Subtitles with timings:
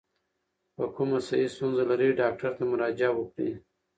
[0.75, 3.49] که کومه صحي ستونزه لرئ، ډاکټر ته مراجعه وکړئ.